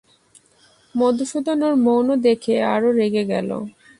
মধুসূদন 0.95 1.59
ওর 1.67 1.75
মৌন 1.85 2.07
দেখে 2.25 2.53
আরো 2.73 2.89
রেগে 2.99 3.23
গেল। 3.31 3.49